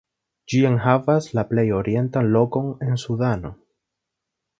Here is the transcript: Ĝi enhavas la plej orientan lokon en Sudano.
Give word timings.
Ĝi 0.51 0.59
enhavas 0.69 1.27
la 1.39 1.43
plej 1.51 1.65
orientan 1.81 2.31
lokon 2.37 2.73
en 2.87 2.99
Sudano. 3.03 3.53